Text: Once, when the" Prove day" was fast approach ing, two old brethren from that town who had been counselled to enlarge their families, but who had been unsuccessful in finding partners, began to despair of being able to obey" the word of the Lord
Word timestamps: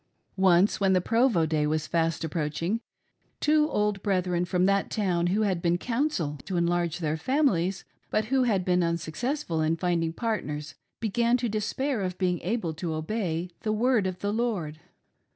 Once, 0.35 0.79
when 0.79 0.93
the" 0.93 1.01
Prove 1.29 1.47
day" 1.47 1.67
was 1.67 1.85
fast 1.85 2.23
approach 2.23 2.63
ing, 2.63 2.81
two 3.39 3.69
old 3.69 4.01
brethren 4.01 4.45
from 4.45 4.65
that 4.65 4.89
town 4.89 5.27
who 5.27 5.43
had 5.43 5.61
been 5.61 5.77
counselled 5.77 6.43
to 6.47 6.57
enlarge 6.57 6.97
their 6.97 7.17
families, 7.17 7.85
but 8.09 8.25
who 8.25 8.41
had 8.41 8.65
been 8.65 8.81
unsuccessful 8.83 9.61
in 9.61 9.77
finding 9.77 10.11
partners, 10.11 10.73
began 10.99 11.37
to 11.37 11.47
despair 11.47 12.01
of 12.01 12.17
being 12.17 12.41
able 12.41 12.73
to 12.73 12.95
obey" 12.95 13.47
the 13.61 13.71
word 13.71 14.07
of 14.07 14.17
the 14.21 14.33
Lord 14.33 14.79